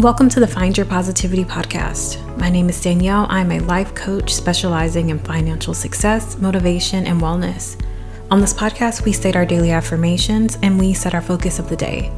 [0.00, 2.20] Welcome to the Find Your Positivity podcast.
[2.36, 3.26] My name is Danyell.
[3.30, 7.82] I'm a life coach specializing in financial success, motivation, and wellness.
[8.30, 11.76] On this podcast, we state our daily affirmations and we set our focus of the
[11.76, 12.12] day.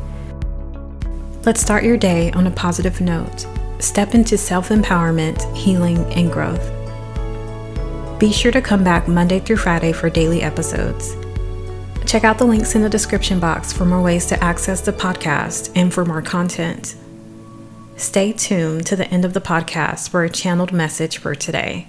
[1.45, 3.47] Let's start your day on a positive note.
[3.79, 6.73] Step into self empowerment, healing, and growth.
[8.19, 11.15] Be sure to come back Monday through Friday for daily episodes.
[12.07, 15.71] Check out the links in the description box for more ways to access the podcast
[15.77, 16.97] and for more content.
[17.99, 21.89] Stay tuned to the end of the podcast for a channeled message for today.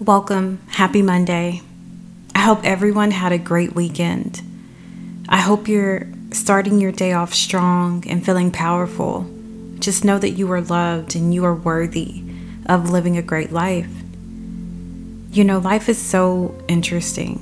[0.00, 0.62] Welcome.
[0.68, 1.60] Happy Monday.
[2.34, 4.40] I hope everyone had a great weekend.
[5.28, 9.30] I hope you're starting your day off strong and feeling powerful.
[9.78, 12.24] Just know that you are loved and you are worthy
[12.64, 13.90] of living a great life.
[15.32, 17.36] You know, life is so interesting.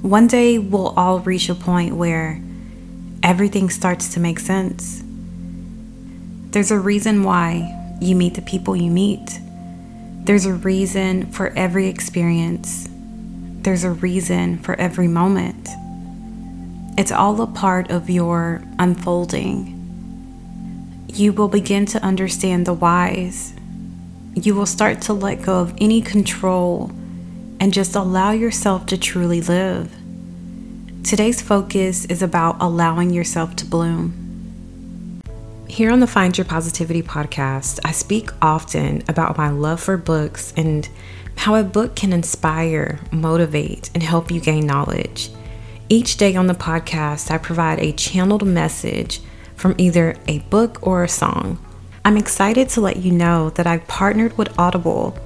[0.00, 2.40] One day we'll all reach a point where
[3.26, 5.02] everything starts to make sense.
[6.52, 9.40] There's a reason why you meet the people you meet.
[10.22, 12.88] There's a reason for every experience.
[13.62, 15.68] There's a reason for every moment.
[16.96, 19.72] It's all a part of your unfolding.
[21.12, 23.54] You will begin to understand the whys.
[24.34, 26.92] You will start to let go of any control
[27.58, 29.90] and just allow yourself to truly live.
[31.06, 35.22] Today's focus is about allowing yourself to bloom.
[35.68, 40.52] Here on the Find Your Positivity podcast, I speak often about my love for books
[40.56, 40.88] and
[41.36, 45.30] how a book can inspire, motivate, and help you gain knowledge.
[45.88, 49.20] Each day on the podcast, I provide a channeled message
[49.54, 51.64] from either a book or a song.
[52.04, 55.16] I'm excited to let you know that I've partnered with Audible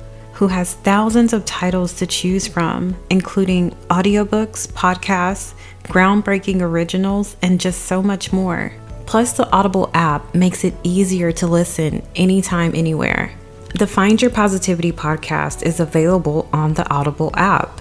[0.40, 5.52] who has thousands of titles to choose from, including audiobooks, podcasts,
[5.82, 8.72] groundbreaking originals, and just so much more.
[9.04, 13.30] Plus, the Audible app makes it easier to listen anytime, anywhere.
[13.74, 17.78] The Find Your Positivity podcast is available on the Audible app.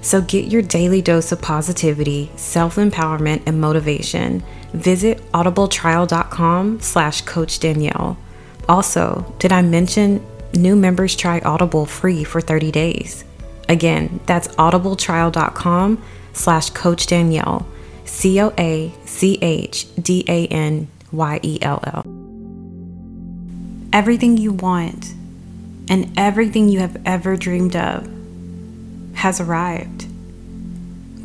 [0.00, 4.42] So get your daily dose of positivity, self-empowerment, and motivation.
[4.72, 8.16] Visit audibletrial.com slash coach Danyell.
[8.68, 13.24] Also, did I mention new members try Audible free for 30 days.
[13.68, 16.02] Again, that's audibletrial.com
[16.32, 17.64] slash coach Danyell,
[18.04, 22.04] C O A C H D A N Y E L L.
[23.92, 25.14] Everything you want
[25.88, 28.08] and everything you have ever dreamed of
[29.14, 30.06] has arrived.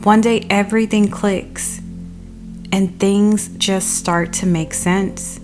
[0.03, 1.79] One day everything clicks
[2.71, 5.39] and things just start to make sense.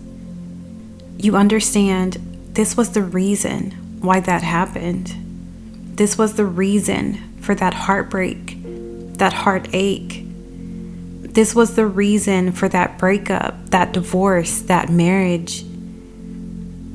[1.18, 5.16] You understand this was the reason why that happened.
[5.96, 8.58] This was the reason for that heartbreak,
[9.18, 10.26] that heartache.
[10.26, 15.64] This was the reason for that breakup, that divorce, that marriage.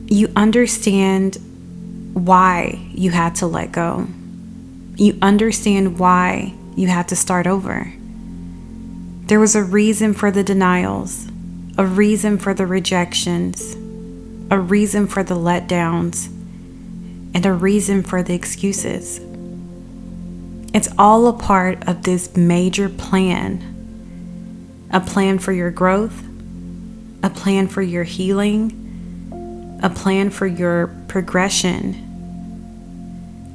[0.09, 1.39] You understand
[2.13, 4.07] why you had to let go.
[4.97, 7.91] You understand why you had to start over.
[9.25, 11.29] There was a reason for the denials,
[11.79, 13.75] a reason for the rejections
[14.51, 16.27] a reason for the letdowns,
[17.35, 19.21] and a reason for the excuses.
[20.73, 23.73] It's all a part of this major plan
[24.93, 26.23] a plan for your growth,
[27.23, 31.95] a plan for your healing, a plan for your progression,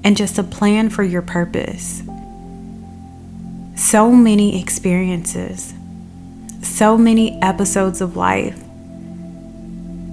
[0.03, 2.03] and just a plan for your purpose.
[3.75, 5.73] So many experiences,
[6.61, 8.60] so many episodes of life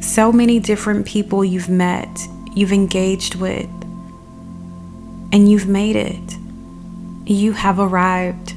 [0.00, 2.08] so many different people you've met,
[2.54, 3.68] you've engaged with,
[5.32, 6.36] and you've made it.
[7.26, 8.52] You have arrived.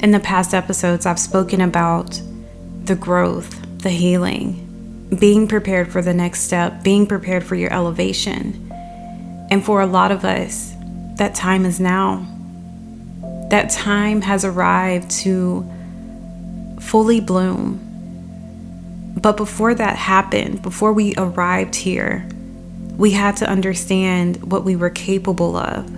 [0.00, 2.20] In the past episodes, I've spoken about
[2.84, 8.70] the growth, the healing, being prepared for the next step, being prepared for your elevation.
[9.50, 10.74] And for a lot of us,
[11.16, 12.26] that time is now.
[13.50, 15.68] That time has arrived to
[16.80, 17.87] fully bloom
[19.22, 22.28] but before that happened, before we arrived here,
[22.96, 25.88] we had to understand what we were capable of.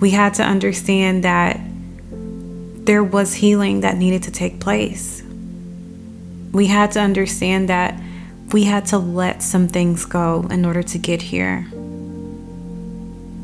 [0.00, 1.60] We had to understand that
[2.86, 5.22] there was healing that needed to take place.
[6.52, 8.00] We had to understand that
[8.52, 11.66] we had to let some things go in order to get here.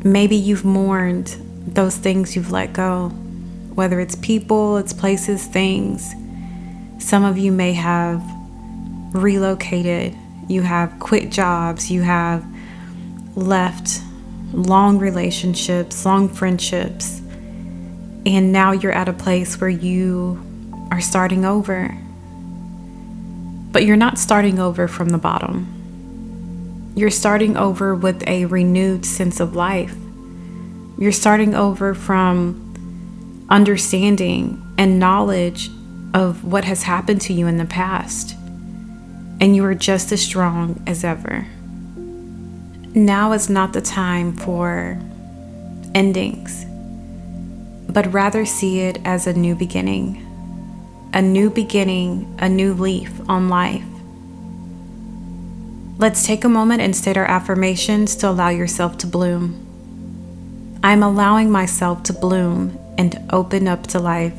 [0.05, 1.37] Maybe you've mourned
[1.67, 3.09] those things you've let go,
[3.75, 6.15] whether it's people, it's places, things.
[6.99, 8.23] Some of you may have
[9.13, 10.17] relocated,
[10.49, 12.45] you have quit jobs, you have
[13.35, 14.01] left
[14.53, 17.21] long relationships, long friendships,
[18.27, 20.41] and now you're at a place where you
[20.91, 21.97] are starting over.
[23.73, 26.93] But you're not starting over from the bottom.
[26.95, 29.97] You're starting over with a renewed sense of life.
[30.99, 35.71] You're starting over from understanding and knowledge
[36.15, 38.37] of what has happened to you in the past.
[39.43, 41.49] And you are just as strong as ever.
[42.95, 45.01] Now is not the time for
[45.97, 46.65] endings,
[47.93, 50.25] but rather see it as a new beginning.
[51.13, 53.83] A new beginning, a new leaf on life.
[55.99, 60.79] Let's take a moment and state our affirmations to allow yourself to bloom.
[60.85, 64.37] I'm allowing myself to bloom and open up to life.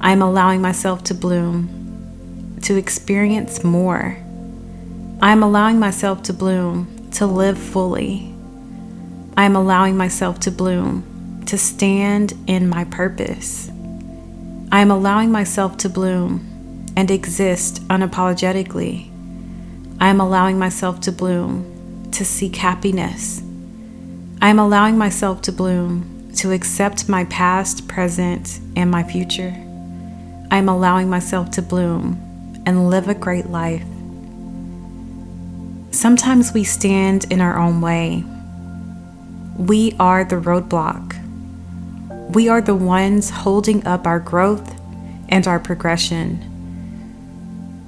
[0.00, 1.85] I'm allowing myself to bloom,
[2.66, 4.18] to experience more.
[5.22, 8.34] I'm allowing myself to bloom to live fully.
[9.36, 13.70] I am allowing myself to bloom, to stand in my purpose.
[14.72, 19.12] I am allowing myself to bloom and exist unapologetically.
[20.00, 23.42] I am allowing myself to bloom, to seek happiness.
[24.42, 29.54] I am allowing myself to bloom, to accept my past, present, and my future.
[30.50, 32.25] I am allowing myself to bloom
[32.66, 33.86] and live a great life.
[35.92, 38.24] Sometimes we stand in our own way.
[39.56, 41.14] We are the roadblock.
[42.34, 44.78] We are the ones holding up our growth
[45.30, 46.42] and our progression.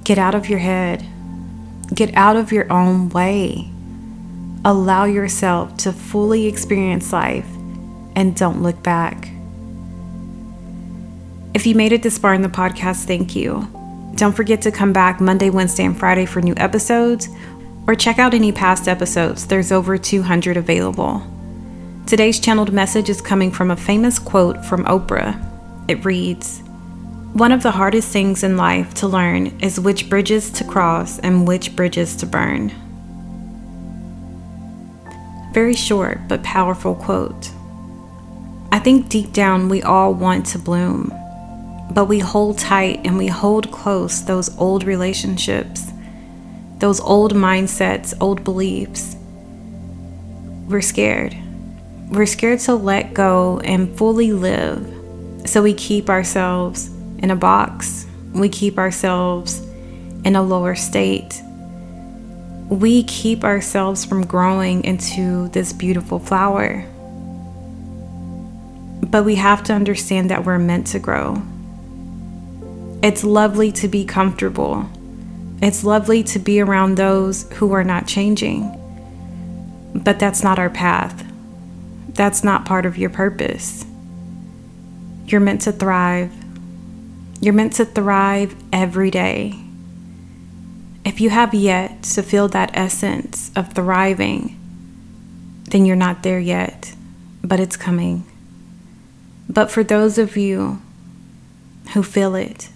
[0.04, 1.04] Get out of your head.
[1.92, 3.68] Get out of your own way.
[4.64, 7.48] Allow yourself to fully experience life
[8.16, 9.28] and don't look back.
[11.52, 13.77] If you made it this far in the podcast, thank you.
[14.18, 17.28] Don't forget to come back Monday, Wednesday, and Friday for new episodes
[17.86, 19.46] or check out any past episodes.
[19.46, 21.22] There's over 200 available.
[22.04, 25.40] Today's channeled message is coming from a famous quote from Oprah.
[25.86, 26.62] It reads
[27.32, 31.46] One of the hardest things in life to learn is which bridges to cross and
[31.46, 32.72] which bridges to burn.
[35.52, 37.52] Very short but powerful quote.
[38.72, 41.12] I think deep down we all want to bloom,
[41.90, 45.88] but we hold tight and we hold close those old relationships
[46.78, 49.16] those old mindsets, old beliefs.
[50.68, 51.36] We're scared.
[52.08, 54.94] We're scared to let go and fully live.
[55.46, 56.88] So we keep ourselves
[57.18, 58.06] in a box.
[58.32, 59.60] We keep ourselves
[60.24, 61.42] in a lower state.
[62.68, 66.84] We keep ourselves from growing into this beautiful flower.
[69.02, 71.42] But we have to understand that we're meant to grow.
[73.02, 74.88] It's lovely to be comfortable
[75.60, 78.70] it's lovely to be around those who are not changing,
[79.92, 81.24] but that's not our path.
[82.10, 83.84] That's not part of your purpose.
[85.26, 86.32] You're meant to thrive.
[87.40, 89.54] You're meant to thrive every day.
[91.04, 94.54] If you have yet to feel that essence of thriving,
[95.70, 96.94] then you're not there yet,
[97.42, 98.24] but it's coming.
[99.48, 100.80] But for those of you
[101.94, 102.68] who feel it,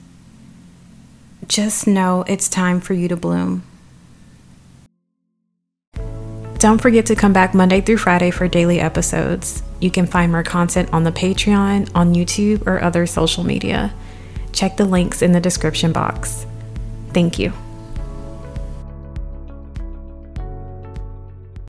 [1.52, 3.62] just know it's time for you to bloom.
[6.56, 9.62] Don't forget to come back Monday through Friday for daily episodes.
[9.78, 13.92] You can find more content on the Patreon, on YouTube, or other social media.
[14.52, 16.46] Check the links in the description box.
[17.12, 17.52] Thank you.